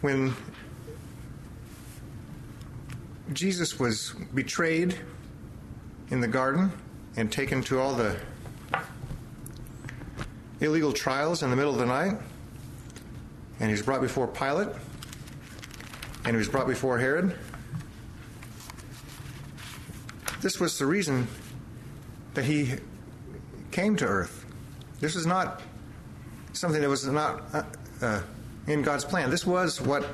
[0.00, 0.34] when
[3.32, 4.98] Jesus was betrayed
[6.10, 6.72] in the garden
[7.16, 8.16] and taken to all the
[10.60, 12.16] illegal trials in the middle of the night,
[13.60, 14.68] and he was brought before Pilate,
[16.24, 17.36] and he was brought before Herod.
[20.40, 21.28] This was the reason
[22.34, 22.74] that he
[23.70, 24.46] came to earth.
[25.00, 25.60] This was not
[26.52, 27.62] something that was not uh,
[28.00, 28.22] uh,
[28.66, 29.30] in God's plan.
[29.30, 30.06] This was what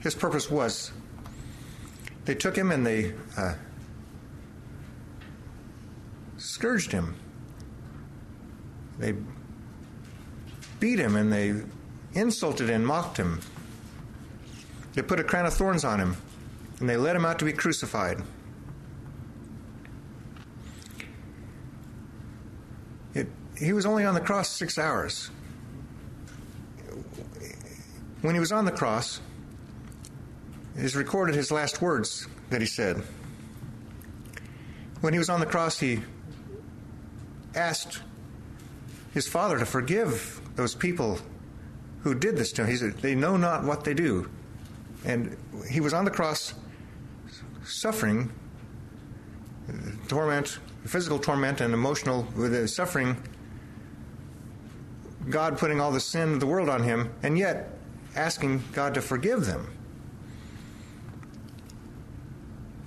[0.00, 0.92] his purpose was.
[2.24, 3.54] They took him and they uh,
[6.38, 7.16] scourged him.
[8.98, 9.14] They
[10.80, 11.54] beat him and they
[12.12, 13.40] insulted and mocked him.
[14.94, 16.16] They put a crown of thorns on him
[16.80, 18.22] and they led him out to be crucified.
[23.14, 25.30] It, he was only on the cross six hours.
[28.24, 29.20] When he was on the cross,
[30.78, 33.02] it is recorded his last words that he said.
[35.02, 36.00] When he was on the cross, he
[37.54, 38.00] asked
[39.12, 41.18] his father to forgive those people
[42.00, 42.70] who did this to him.
[42.70, 44.30] He said, They know not what they do.
[45.04, 45.36] And
[45.68, 46.54] he was on the cross
[47.62, 48.32] suffering
[50.08, 52.26] torment, physical torment, and emotional
[52.68, 53.22] suffering.
[55.28, 57.74] God putting all the sin of the world on him, and yet
[58.14, 59.70] asking God to forgive them.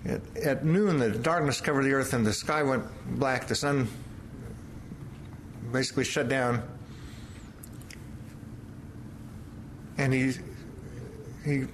[0.06, 2.84] At, at, noon, the darkness covered the earth and the sky went
[3.18, 3.48] black.
[3.48, 3.88] The sun
[5.72, 6.64] basically shut down.
[9.98, 10.34] And he,
[11.44, 11.66] he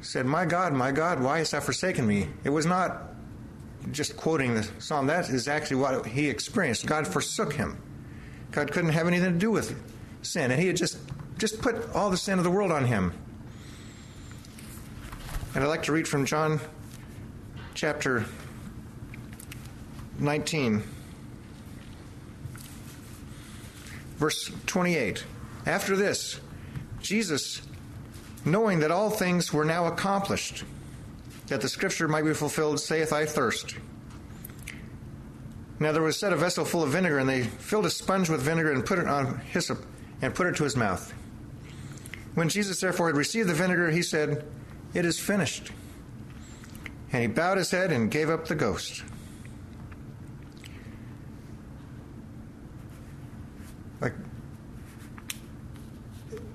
[0.00, 2.28] said, My God, my God, why hast thou forsaken me?
[2.42, 3.10] It was not
[3.92, 6.86] just quoting the psalm, that is actually what he experienced.
[6.86, 7.80] God forsook him.
[8.50, 9.80] God couldn't have anything to do with
[10.22, 10.98] sin, and he had just,
[11.40, 13.14] just put all the sin of the world on him.
[15.54, 16.60] And I'd like to read from John
[17.72, 18.26] chapter
[20.18, 20.82] 19,
[24.18, 25.24] verse 28.
[25.64, 26.38] After this,
[27.00, 27.62] Jesus,
[28.44, 30.64] knowing that all things were now accomplished,
[31.46, 33.76] that the scripture might be fulfilled, saith, I thirst.
[35.78, 38.42] Now there was set a vessel full of vinegar, and they filled a sponge with
[38.42, 39.78] vinegar and put it on hyssop
[40.20, 41.14] and put it to his mouth.
[42.34, 44.44] When Jesus therefore had received the vinegar, he said,
[44.94, 45.72] It is finished.
[47.12, 49.02] And he bowed his head and gave up the ghost.
[54.00, 54.14] Like,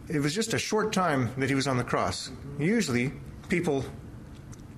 [0.07, 2.31] it was just a short time that he was on the cross.
[2.57, 3.11] Usually,
[3.49, 3.83] people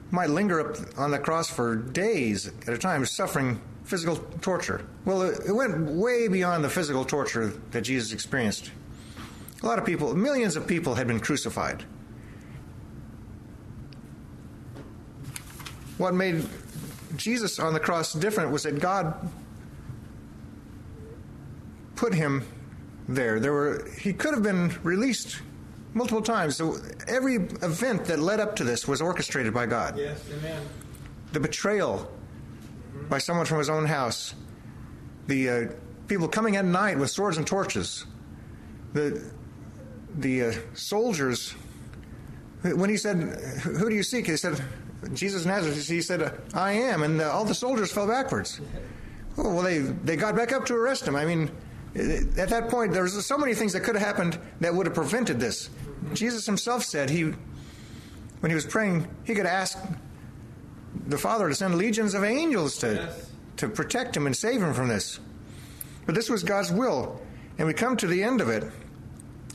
[0.09, 4.85] might linger up on the cross for days at a time, suffering physical torture.
[5.05, 8.71] Well, it went way beyond the physical torture that Jesus experienced.
[9.61, 11.83] A lot of people, millions of people, had been crucified.
[15.97, 16.45] What made
[17.15, 19.29] Jesus on the cross different was that God
[21.95, 22.43] put him
[23.07, 23.39] there.
[23.39, 25.41] There were he could have been released
[25.93, 26.55] multiple times.
[26.55, 29.97] So every event that led up to this was orchestrated by God.
[29.97, 30.61] Yes, amen.
[31.33, 32.11] The betrayal
[33.09, 34.35] by someone from his own house,
[35.27, 35.65] the uh,
[36.07, 38.05] people coming at night with swords and torches,
[38.93, 39.31] the
[40.15, 41.53] the uh, soldiers.
[42.61, 43.17] When he said,
[43.61, 44.61] "Who do you seek?" He said,
[45.13, 48.59] "Jesus Nazareth." He said, "I am," and uh, all the soldiers fell backwards.
[49.37, 51.15] Oh, well, they they got back up to arrest him.
[51.15, 51.51] I mean,
[51.95, 54.95] at that point, there was so many things that could have happened that would have
[54.95, 55.69] prevented this.
[56.13, 59.77] Jesus himself said he, when he was praying, he could ask
[61.07, 63.31] the Father to send legions of angels to, yes.
[63.57, 65.19] to protect him and save him from this.
[66.05, 67.21] But this was God's will.
[67.57, 68.63] And we come to the end of it.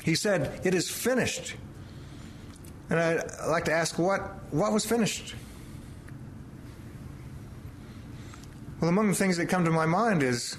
[0.04, 1.54] He said, It is finished.
[2.90, 4.20] And I'd like to ask, what,
[4.52, 5.34] what was finished?
[8.80, 10.56] Well, among the things that come to my mind is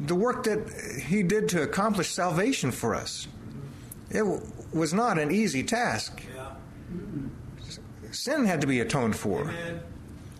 [0.00, 0.68] the work that
[1.06, 3.28] he did to accomplish salvation for us.
[4.10, 4.24] It
[4.72, 6.22] was not an easy task.
[6.34, 6.50] Yeah.
[8.10, 9.42] Sin had to be atoned for.
[9.42, 9.80] Amen.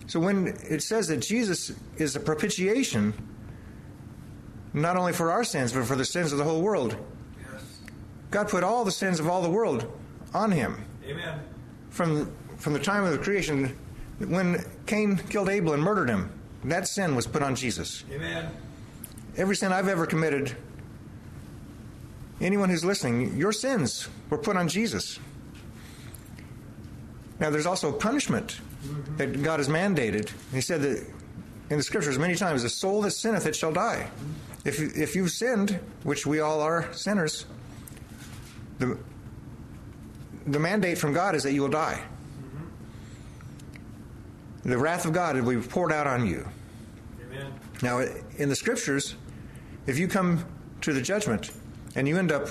[0.08, 3.14] So when it says that Jesus is a propitiation,
[4.72, 6.96] not only for our sins, but for the sins of the whole world,
[7.40, 7.62] yes.
[8.30, 9.90] God put all the sins of all the world
[10.34, 10.84] on him.
[11.06, 11.40] Amen.
[11.90, 13.76] From, from the time of the creation,
[14.18, 16.30] when Cain killed Abel and murdered him,
[16.64, 18.04] that sin was put on Jesus.
[18.12, 18.50] Amen
[19.38, 20.54] every sin I've ever committed,
[22.40, 25.18] anyone who's listening, your sins were put on Jesus.
[27.38, 29.16] Now, there's also punishment mm-hmm.
[29.16, 30.32] that God has mandated.
[30.52, 31.06] He said that
[31.70, 34.10] in the scriptures many times, the soul that sinneth, it shall die.
[34.10, 34.47] Mm-hmm.
[34.64, 37.46] If, if you've sinned, which we all are sinners,
[38.78, 38.98] the,
[40.46, 42.02] the mandate from God is that you will die.
[44.64, 46.46] The wrath of God will be poured out on you.
[47.22, 47.52] Amen.
[47.82, 48.00] Now,
[48.36, 49.14] in the scriptures,
[49.86, 50.44] if you come
[50.82, 51.50] to the judgment
[51.94, 52.48] and you end up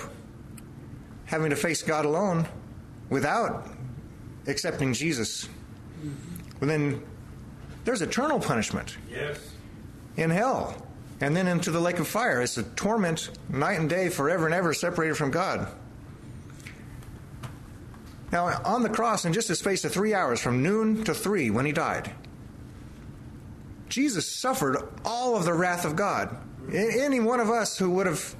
[1.25, 2.47] having to face God alone
[3.09, 3.69] without
[4.47, 5.47] accepting Jesus,
[6.59, 7.03] well, then
[7.83, 9.39] there's eternal punishment Yes.
[10.15, 10.86] in hell
[11.19, 12.41] and then into the lake of fire.
[12.41, 15.67] It's a torment night and day, forever and ever, separated from God.
[18.31, 21.49] Now, on the cross, in just a space of three hours, from noon to three,
[21.49, 22.11] when he died,
[23.89, 26.35] Jesus suffered all of the wrath of God.
[26.71, 28.35] Any one of us who would have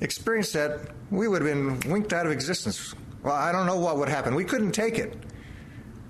[0.00, 2.94] experienced that, we would have been winked out of existence.
[3.22, 4.34] Well, I don't know what would happen.
[4.34, 5.16] We couldn't take it.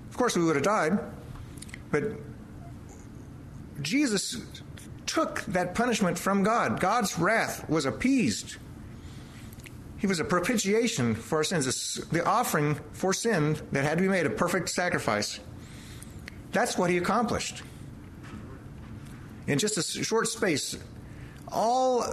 [0.09, 0.99] Of course, we would have died,
[1.91, 2.03] but
[3.81, 4.41] Jesus
[5.13, 6.79] took that punishment from God.
[6.79, 8.55] God's wrath was appeased.
[9.99, 14.07] He was a propitiation for our sins, the offering for sin that had to be
[14.07, 15.39] made, a perfect sacrifice.
[16.51, 17.61] That's what he accomplished.
[19.45, 20.77] In just a short space,
[21.47, 22.03] all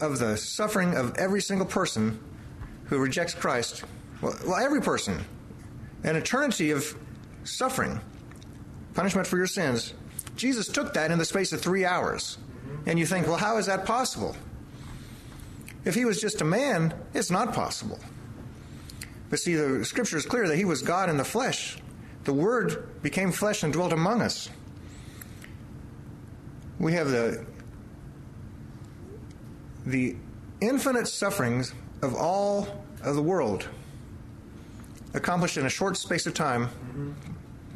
[0.00, 2.18] of the suffering of every single person
[2.86, 3.84] who rejects Christ,
[4.20, 5.24] well, well every person,
[6.02, 6.96] an eternity of
[7.44, 8.00] suffering,
[8.94, 9.94] punishment for your sins,
[10.38, 12.38] Jesus took that in the space of three hours.
[12.86, 14.36] And you think, well, how is that possible?
[15.84, 17.98] If he was just a man, it's not possible.
[19.30, 21.78] But see, the scripture is clear that he was God in the flesh.
[22.24, 24.48] The Word became flesh and dwelt among us.
[26.78, 27.44] We have the,
[29.86, 30.16] the
[30.60, 33.68] infinite sufferings of all of the world
[35.14, 36.68] accomplished in a short space of time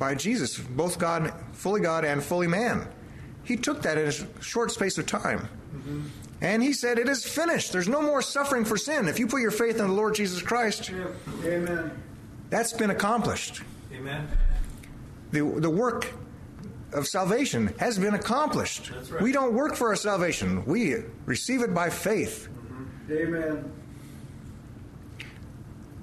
[0.02, 2.88] by Jesus, both God, fully God and fully man.
[3.44, 5.48] He took that in a short space of time.
[5.72, 6.02] Mm-hmm.
[6.40, 7.70] And he said, It is finished.
[7.70, 9.06] There's no more suffering for sin.
[9.06, 10.90] If you put your faith in the Lord Jesus Christ,
[11.44, 11.92] Amen.
[12.50, 13.62] that's been accomplished.
[13.94, 14.26] Amen.
[15.30, 16.12] The, the work
[16.92, 18.90] of salvation has been accomplished.
[18.90, 19.22] Right.
[19.22, 20.96] We don't work for our salvation, we
[21.26, 22.48] receive it by faith.
[22.50, 23.12] Mm-hmm.
[23.12, 23.72] Amen.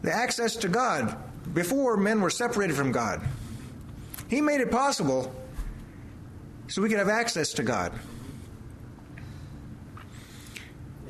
[0.04, 1.18] The access to God
[1.54, 3.28] before men were separated from God.
[4.30, 5.34] He made it possible
[6.68, 7.92] so we could have access to God.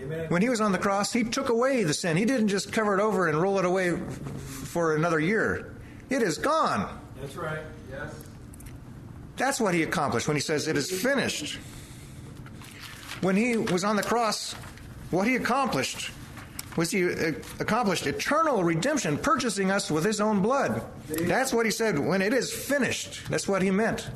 [0.02, 0.30] Amen.
[0.30, 2.16] When he was on the cross, he took away the sin.
[2.16, 3.98] He didn't just cover it over and roll it away
[4.38, 5.76] for another year.
[6.10, 6.98] It is gone.
[7.20, 7.60] That's right.
[7.92, 8.14] Yes.
[9.36, 11.60] That's what he accomplished when he says, It is finished.
[13.22, 14.54] When he was on the cross,
[15.12, 16.12] what he accomplished
[16.80, 20.82] was he uh, accomplished eternal redemption, purchasing us with his own blood.
[21.10, 23.28] That's what he said when it is finished.
[23.30, 24.10] That's what he meant.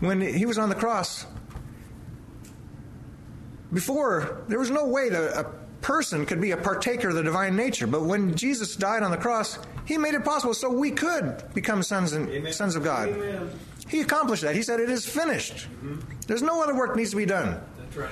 [0.00, 1.26] When he was on the cross,
[3.74, 5.50] before, there was no way that a
[5.82, 7.86] person could be a partaker of the divine nature.
[7.86, 11.82] But when Jesus died on the cross, he made it possible so we could become
[11.82, 12.52] sons and Amen.
[12.54, 13.10] sons of God.
[13.10, 13.50] Amen.
[13.86, 14.54] He accomplished that.
[14.54, 15.66] He said, It is finished.
[16.26, 17.60] There's no other work needs to be done.
[17.78, 18.10] That's right.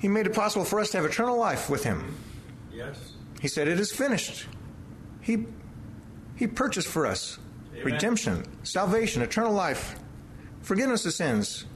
[0.00, 2.16] He made it possible for us to have eternal life with him.
[2.72, 3.12] Yes.
[3.40, 4.46] He said, It is finished.
[5.20, 5.46] He,
[6.36, 7.38] he purchased for us
[7.72, 7.84] Amen.
[7.84, 9.98] redemption, salvation, eternal life,
[10.62, 11.66] forgiveness of sins,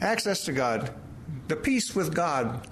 [0.00, 0.92] access to God,
[1.48, 2.66] the peace with God.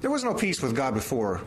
[0.00, 1.42] There was no peace with God before.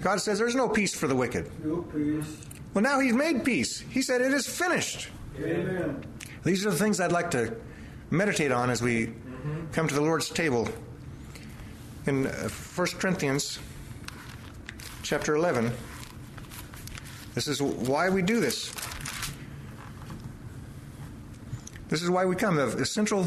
[0.00, 1.48] God says there's no peace for the wicked.
[1.64, 2.38] No peace.
[2.72, 3.78] Well, now He's made peace.
[3.78, 5.08] He said it is finished.
[5.38, 6.04] Amen.
[6.42, 7.56] These are the things I'd like to
[8.10, 9.12] meditate on as we
[9.72, 10.68] come to the Lord's table.
[12.06, 13.58] In uh, 1 Corinthians
[15.02, 15.72] chapter 11,
[17.34, 18.72] this is why we do this.
[21.88, 22.56] This is why we come.
[22.56, 23.26] The essential,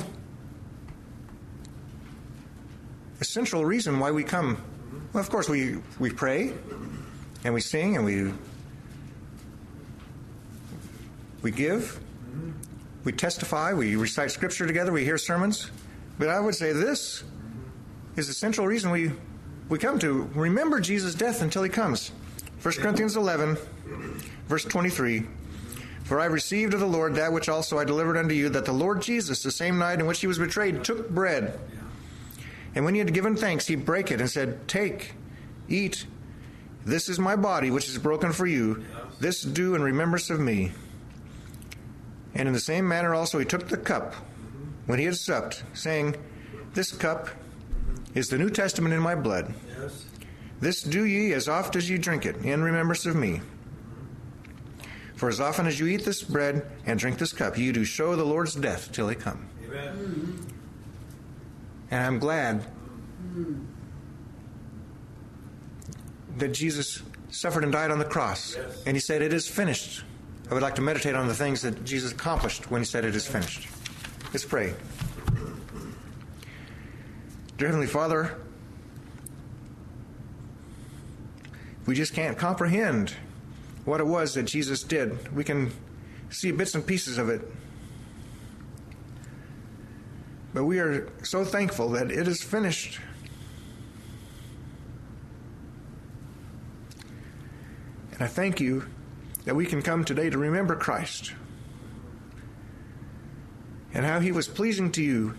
[3.20, 4.62] essential reason why we come.
[5.14, 6.54] Well, of course, we, we pray
[7.44, 8.32] and we sing and we
[11.42, 12.00] we give,
[13.04, 15.72] we testify, we recite scripture together, we hear sermons.
[16.20, 17.24] But I would say this
[18.16, 19.12] is the central reason we,
[19.70, 22.12] we come to remember Jesus' death until he comes.
[22.62, 23.58] 1 Corinthians 11,
[24.48, 25.24] verse 23.
[26.04, 28.72] For I received of the Lord that which also I delivered unto you, that the
[28.72, 31.60] Lord Jesus, the same night in which he was betrayed, took bread.
[32.74, 35.14] And when he had given thanks, he brake it and said, Take,
[35.68, 36.06] eat.
[36.86, 38.84] This is my body, which is broken for you.
[39.20, 40.72] This do in remembrance of me.
[42.34, 44.16] And in the same manner also he took the cup
[44.88, 46.16] when he had supped, saying,
[46.74, 47.30] This cup
[48.16, 49.54] is the New Testament in my blood.
[49.80, 50.06] Yes.
[50.60, 53.42] This do ye as oft as ye drink it, in remembrance of me.
[55.16, 58.16] For as often as you eat this bread and drink this cup, you do show
[58.16, 59.48] the Lord's death till he come.
[59.66, 60.46] Amen.
[61.92, 62.66] And I'm glad
[66.38, 68.56] that Jesus suffered and died on the cross.
[68.56, 68.84] Yes.
[68.86, 70.04] And he said, It is finished.
[70.50, 73.16] I would like to meditate on the things that Jesus accomplished when he said, It
[73.16, 73.68] is finished.
[74.34, 74.74] Let's pray.
[77.58, 78.38] Dear Heavenly Father,
[81.86, 83.14] we just can't comprehend
[83.86, 85.34] what it was that Jesus did.
[85.34, 85.72] We can
[86.30, 87.42] see bits and pieces of it.
[90.54, 93.00] But we are so thankful that it is finished.
[98.12, 98.88] And I thank you
[99.46, 101.34] that we can come today to remember Christ
[103.98, 105.34] and how he was pleasing to you.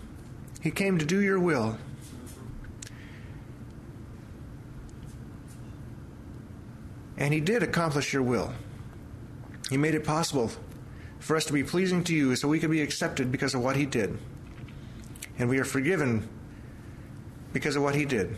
[0.61, 1.77] He came to do your will.
[7.17, 8.51] And he did accomplish your will.
[9.69, 10.51] He made it possible
[11.19, 13.77] for us to be pleasing to you so we could be accepted because of what
[13.77, 14.19] he did.
[15.37, 16.27] And we are forgiven
[17.53, 18.35] because of what he did.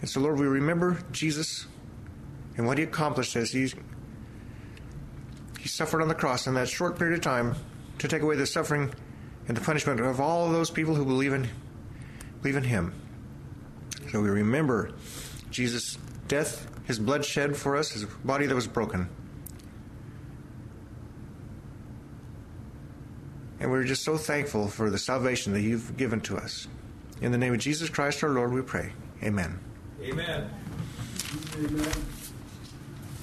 [0.00, 1.66] And so, Lord, we remember Jesus
[2.56, 3.72] and what he accomplished as he,
[5.60, 7.54] he suffered on the cross in that short period of time
[7.98, 8.92] to take away the suffering
[9.48, 11.48] and the punishment of all of those people who believe in,
[12.40, 12.94] believe in him.
[14.10, 14.92] So we remember
[15.50, 19.08] Jesus' death, his blood shed for us, his body that was broken.
[23.60, 26.66] And we're just so thankful for the salvation that you've given to us.
[27.20, 28.92] In the name of Jesus Christ our Lord, we pray.
[29.22, 29.60] Amen.
[30.02, 30.50] Amen.
[31.54, 31.92] Amen.